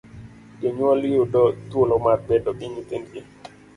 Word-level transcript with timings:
Jonyuol 0.61 1.01
yudo 1.15 1.41
thuolo 1.69 1.95
mar 2.05 2.19
bedo 2.27 2.49
gi 2.59 2.67
nyithindgi. 2.73 3.21